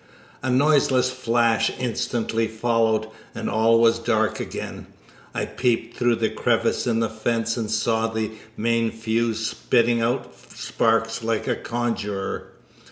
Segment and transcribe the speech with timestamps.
[0.41, 4.87] A noiseless flash instantly followed, and all was dark again.
[5.35, 10.33] I peeped through the crevice in the fence, and saw the main fuse spitting out
[10.55, 12.51] sparks like a conjurer.